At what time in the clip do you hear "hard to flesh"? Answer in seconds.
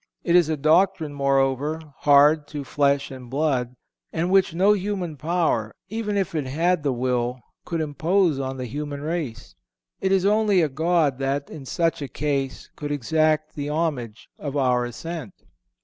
1.97-3.11